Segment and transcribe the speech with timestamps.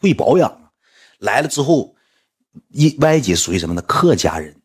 [0.00, 0.72] 会保养啊。
[1.18, 1.94] 来了之后，
[2.68, 3.82] 一歪姐属于什么呢？
[3.82, 4.60] 客家人，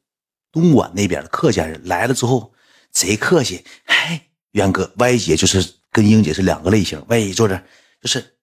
[0.51, 2.53] 东莞那边的客家人来了之后
[2.91, 3.65] 贼客气。
[3.85, 7.03] 哎，元哥，歪姐就是跟英姐是两个类型。
[7.09, 7.61] 歪姐坐这，
[8.01, 8.37] 就是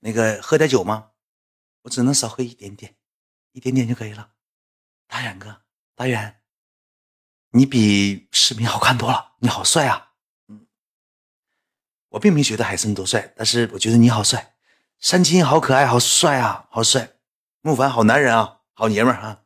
[0.00, 1.10] 那个喝点酒吗？
[1.82, 2.94] 我只能少喝一点点，
[3.52, 4.30] 一点点就可以了。
[5.06, 5.62] 大远哥，
[5.94, 6.40] 大远，
[7.50, 10.12] 你比视频好看多了，你好帅啊！
[10.48, 10.66] 嗯，
[12.10, 14.51] 我并没觉得海参多帅，但是我觉得你好帅。
[15.02, 17.10] 山金好可爱，好帅啊，好帅！
[17.60, 19.40] 木凡好男人啊，好爷们儿啊！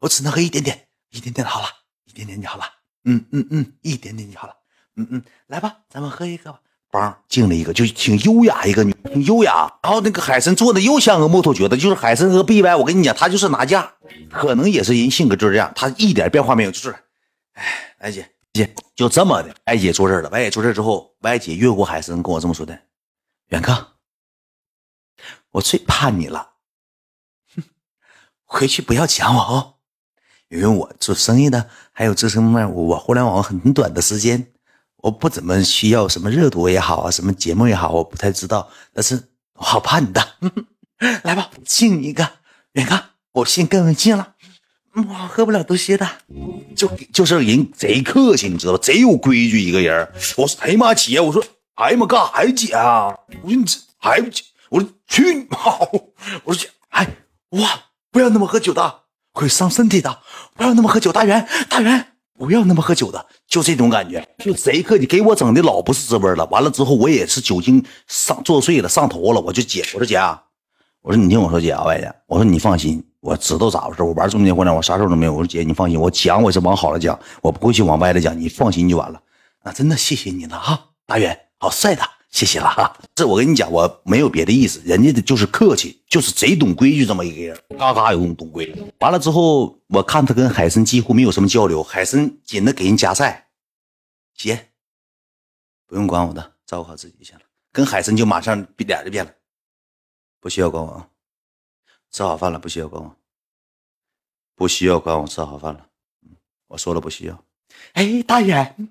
[0.00, 1.68] 我只能喝一点点，一点点好了，
[2.06, 2.64] 一点点就好了。
[3.04, 4.54] 嗯嗯嗯，一点点就好了。
[4.96, 6.58] 嗯嗯，来吧，咱们喝一个吧。
[6.90, 9.72] 梆，敬了一个，就挺优雅一个女，挺优雅。
[9.84, 12.74] 然后那个海参做的又像个木头橛子，就是海参和 B Y。
[12.74, 13.94] 我跟你讲，他就是拿价，
[14.32, 16.96] 可能也是人性格就是这样，他一点变化没有，就是，
[17.52, 19.54] 哎，歪姐姐就这么的。
[19.66, 22.76] 歪姐坐这儿了，歪姐坐这儿之后，歪姐越过海参跟我这么说的
[23.50, 23.92] ：“远哥，
[25.56, 26.50] 我最怕你了，
[27.54, 27.62] 哼，
[28.44, 29.74] 回去不要讲我哦，
[30.48, 34.52] 因为我做生意的，还有这什么，我互联网很短的时间。”
[35.02, 38.68] 我不怎么需要什么热度也好啊，什么节目也好，我不太知道。
[38.92, 40.20] 但是我好怕你的，
[41.22, 42.28] 来吧，敬你一个，
[42.72, 43.00] 远哥，
[43.32, 44.34] 我先跟你敬了。
[44.94, 46.08] 我喝不了多些的，
[46.74, 48.78] 就就是人贼客气，你知道吧？
[48.82, 50.12] 贼有规矩一个人。
[50.36, 51.44] 我说，哎呀妈，姐，我说，
[51.76, 53.06] 哎呀妈，干啥呀，姐啊？
[53.42, 54.42] 我说你这还不姐？
[54.70, 55.58] 我说去你妈！
[56.44, 57.06] 我说姐，哎
[57.50, 57.68] 哇，
[58.10, 60.18] 不要那么喝酒的，会伤身体的。
[60.54, 62.12] 不要那么喝酒，大元，大元。
[62.38, 66.44] 不要那么喝酒的，就这种感觉，就贼客气，给我整的老不是滋味了。
[66.50, 69.40] 完了之后，我也是酒精上作祟了，上头了。
[69.40, 70.42] 我就姐，我说姐啊，
[71.00, 74.02] 我说你听我说姐啊，外姐，我说你放心，我知道咋回事。
[74.02, 75.32] 我玩中年婚恋，我啥事都没有。
[75.32, 78.38] 我说姐，你放心，我讲我是往好了讲，我不会去往歪了讲。
[78.38, 79.18] 你放心就完了。
[79.64, 82.02] 那真的谢谢你了哈，大元，好帅的。
[82.36, 88.92] 谢谢了哈，这我跟你讲，我没有别的意思，人家的就是客气，就是贼懂规矩这么一个人，嘎嘎有懂规矩。
[88.98, 93.48] 完了之后，我看他跟海参几乎没有什么交流，海参紧的给人夹菜，
[94.34, 94.68] 姐，
[95.86, 97.42] 不用管我的，照顾好自己就行了。
[97.72, 99.32] 跟海参就马上脸就变了，
[100.38, 101.08] 不需要管我啊，
[102.10, 103.16] 吃好饭了，不需要管我，
[104.54, 105.86] 不需要管我吃好饭了，
[106.66, 107.44] 我说了不需要。
[107.94, 108.90] 哎，大远，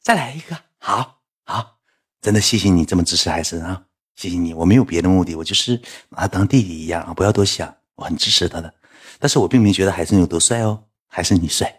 [0.00, 1.77] 再来一个，好好。
[2.20, 3.84] 真的谢谢你这么支持海参啊！
[4.16, 7.14] 谢谢你，我没有别的目的，我就是拿他当弟弟一样啊！
[7.14, 8.74] 不要多想，我很支持他的。
[9.20, 11.72] 但是我并没觉得海参有多帅哦，还是你帅。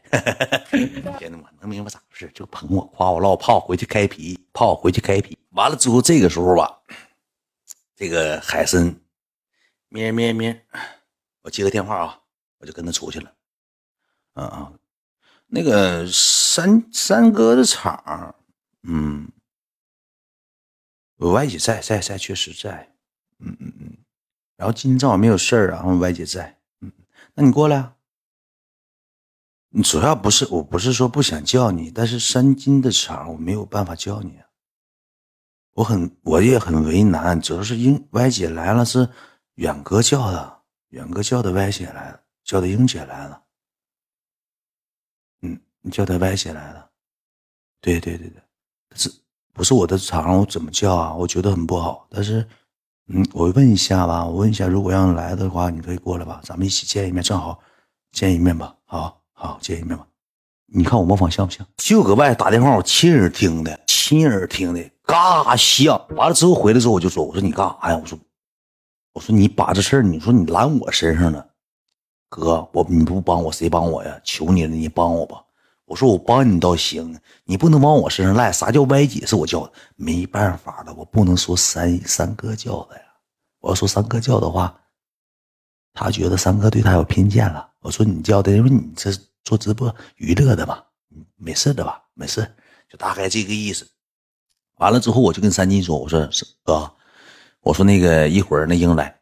[1.17, 2.31] 天哪，我能明白咋回事？
[2.33, 5.37] 就捧我，夸我，唠泡回去开皮，泡回去开皮。
[5.49, 6.79] 完了之后，这个时候吧，
[7.97, 8.95] 这个海参
[9.89, 10.65] 咩咩咩，
[11.41, 12.19] 我接个电话啊，
[12.59, 13.29] 我就跟他出去了。
[14.35, 14.71] 啊啊，
[15.47, 18.33] 那个三三哥的厂，
[18.83, 19.29] 嗯。
[21.19, 22.95] 我歪姐在在在，确实在，
[23.39, 23.97] 嗯嗯嗯。
[24.55, 26.91] 然后今天正好没有事儿，然后歪姐在，嗯，
[27.33, 27.93] 那你过来。
[29.71, 34.49] 你主要不是，我不是说不想叫你，但是三金的场我没有办法叫你啊，
[35.73, 39.07] 我很我也很为难，主要是英歪姐来了，是
[39.55, 43.43] 远哥叫的，远哥叫的歪姐来了，叫的英姐来了，
[45.41, 46.89] 嗯，你叫的歪姐来了，
[47.81, 48.41] 对对对对，
[48.95, 49.13] 是。
[49.59, 51.13] 不是我的场，我怎么叫啊？
[51.13, 52.07] 我觉得很不好。
[52.09, 52.47] 但是，
[53.07, 57.59] 嗯，我问一下吧，我问一下，如果让来的话，你可以过来吧，咱们一起见一面，正好
[58.13, 58.73] 见一面吧。
[58.85, 60.07] 好好见一面吧。
[60.67, 61.67] 你看我模仿像不像？
[61.75, 66.01] 就搁外打电话，我亲耳听的，亲耳听的，嘎像。
[66.11, 67.99] 完了之后回来之后，我就说，我说你干啥呀？
[68.01, 68.17] 我说，
[69.11, 71.45] 我说你把这事儿，你说你揽我身上了，
[72.29, 74.17] 哥，我你不帮我谁帮我呀？
[74.23, 75.43] 求你了，你帮我吧。
[75.89, 78.51] 我说我帮你倒行，你不能往我身上赖。
[78.51, 79.73] 啥叫歪姐是我叫的？
[79.95, 83.01] 没办法了，我不能说三三哥叫的呀。
[83.57, 84.79] 我要说三哥叫的话，
[85.93, 87.67] 他觉得三哥对他有偏见了。
[87.79, 89.11] 我说你叫的，因为你这
[89.43, 90.83] 做直播娱乐的嘛，
[91.37, 92.03] 没事的吧？
[92.13, 92.55] 没事，
[92.87, 93.89] 就大概这个意思。
[94.75, 96.29] 完了之后，我就跟三金说：“我说
[96.63, 96.95] 哥，
[97.61, 99.19] 我说那个一会儿那英来。”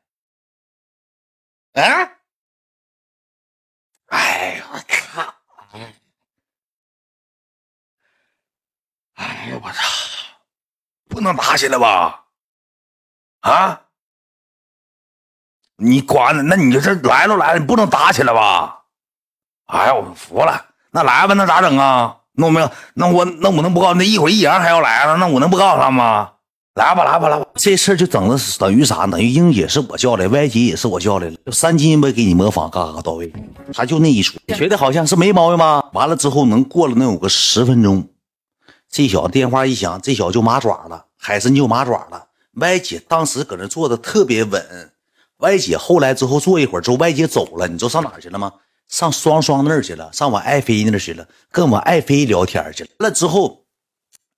[1.72, 2.12] 啊！
[4.08, 5.34] 哎我靠！
[9.14, 9.82] 哎呀，我操！
[11.10, 12.24] 不能打起来吧？
[13.42, 13.82] 啊！
[15.78, 16.48] 你管？
[16.48, 18.86] 那你就这来都来了，你不能打起来吧？
[19.68, 20.66] 哎呀，我服了！
[20.92, 22.18] 那来吧，那咋整啊？
[22.34, 22.72] 弄没有？
[22.96, 23.94] 那我那我能不告诉？
[23.96, 26.32] 那一会儿易阳还要来了，那我能不告诉他吗？
[26.76, 27.46] 来吧，来吧，来吧！
[27.56, 29.08] 这事儿就整的等于啥？
[29.08, 31.36] 等于英姐是我叫来歪姐也是我叫来了。
[31.52, 33.34] 三金没给你模仿，嘎嘎到位。
[33.74, 35.84] 他就那一出，觉得好像是没毛病吗？
[35.94, 38.08] 完了之后，能过了能有个十分钟。
[38.90, 42.28] 这小子电话一响，这小子就麻爪了，海参就麻爪了。
[42.54, 44.92] 歪姐当时搁那坐的特别稳，
[45.38, 48.52] 歪姐后来之后坐一会儿之后，歪姐走了，你知道上哪去了吗？
[48.88, 52.90] 上双双那儿去了，上我爱妃那儿去了，跟我爱妃聊天去了。
[53.00, 53.66] 那之后，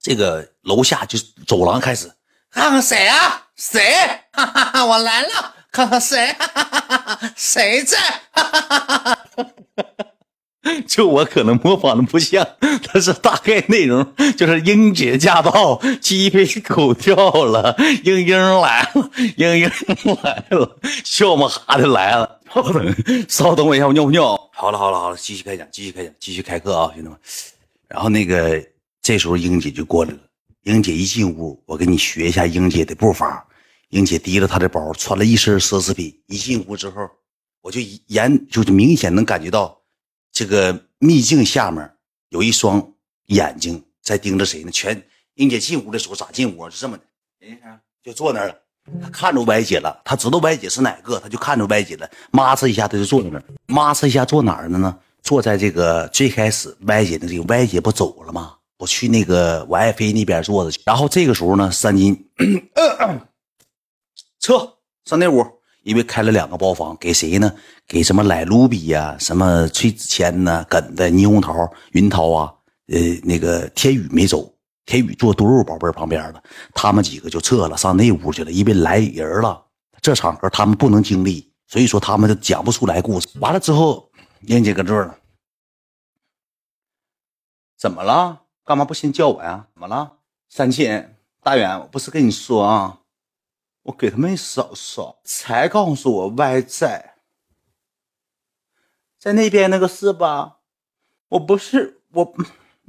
[0.01, 2.11] 这个楼下就走廊开始，
[2.49, 3.45] 看看谁啊？
[3.55, 3.81] 谁？
[4.31, 6.33] 哈哈哈，我来了，看看谁？
[6.33, 7.97] 哈哈哈，谁在？
[8.31, 9.25] 哈哈哈哈。
[10.87, 14.05] 就我可能模仿的不像，但是大概内容
[14.37, 19.71] 就是英姐驾到，鸡飞狗跳了，英英来了，英英
[20.23, 22.39] 来了，笑么哈的来了。
[22.49, 22.95] 稍等，
[23.29, 24.35] 稍等我一下，我尿不尿？
[24.53, 27.15] 好了好了好了，继续开讲，继续开讲，继续开课啊，兄弟们。
[27.87, 28.59] 然后那个
[29.03, 30.17] 这时候英姐就过来了，
[30.63, 33.45] 英姐一进屋，我给你学一下英姐的步伐。
[33.89, 37.07] 英姐提着她的包，穿了一身奢侈品，一进屋之后，
[37.61, 39.78] 我就眼就是明显能感觉到。
[40.31, 41.91] 这个秘境下面
[42.29, 42.93] 有一双
[43.27, 44.71] 眼睛在盯着谁呢？
[44.71, 45.01] 全
[45.35, 46.69] 英姐进屋的时候咋进屋？
[46.69, 47.03] 是这么的，
[48.03, 48.55] 就坐那儿了。
[49.01, 52.09] 他看着歪姐了，他知道歪姐是哪个，他就看着歪姐了。
[52.31, 53.43] 妈呲一下，他就坐在那儿。
[53.67, 54.97] 抹擦一下，坐哪儿了呢？
[55.21, 58.55] 坐在这个最开始歪姐的这个歪姐不走了吗？
[58.77, 60.81] 我去那个我爱妃那边坐着去。
[60.85, 62.29] 然后这个时候呢，三金
[64.39, 65.45] 撤上那屋。
[65.89, 67.51] 因为开了两个包房，给谁呢？
[67.87, 71.51] 给什么莱卢比呀，什么崔子谦呐，梗的倪虹桃、
[71.93, 72.53] 云涛啊，
[72.89, 74.53] 呃，那个天宇没走，
[74.85, 76.43] 天宇坐多肉宝贝旁边了，
[76.75, 78.51] 他们几个就撤了，上那屋去了。
[78.51, 79.65] 因为来人了，
[79.99, 83.27] 这场合他们不能经历，所以说他们就讲不出来故事。
[83.39, 84.11] 完了之后，
[84.41, 85.17] 英姐搁这儿了，
[87.79, 88.43] 怎么了？
[88.63, 89.65] 干嘛不先叫我呀？
[89.73, 90.17] 怎么了？
[90.49, 92.98] 三千大远，我不是跟你说啊。
[93.89, 97.15] 我给他们扫扫才告诉我歪在，
[99.17, 100.57] 在那边那个是吧？
[101.29, 102.35] 我不是我，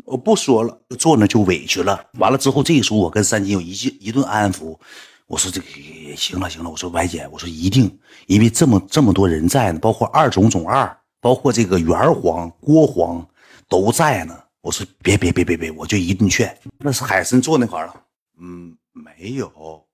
[0.04, 2.10] 我不说了，坐那就委屈了。
[2.18, 4.78] 完了之后，这个时候我跟三金有一句一顿安抚，
[5.26, 5.66] 我说这个
[6.14, 13.26] 行了行了，我说歪姐，我说一定，因为这么这么多人在呢，包括二总总二，包括这个元皇郭皇
[13.70, 14.38] 都在呢。
[14.60, 16.54] 我说别别别别别，我就一顿劝。
[16.76, 18.04] 那是海参坐那块了，
[18.38, 19.86] 嗯，没有。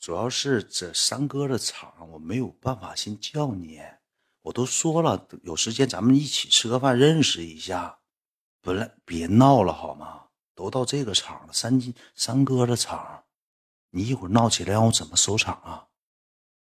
[0.00, 3.82] 主要是这三哥的场，我没有办法先叫你。
[4.40, 8.00] 我都说了，有时间咱们一起吃个饭，认识一下。
[8.62, 10.28] 不来，别闹了好吗？
[10.54, 13.24] 都到这个场了，三金三哥的场，
[13.90, 15.88] 你一会儿闹起来，让我怎么收场啊？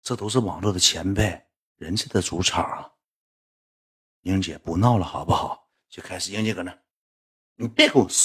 [0.01, 1.45] 这都是网络的前辈，
[1.75, 2.93] 人家的主场。
[4.21, 5.69] 英姐不闹了好不好？
[5.89, 6.75] 就开始，英姐搁那，
[7.55, 8.17] 你别跟我说。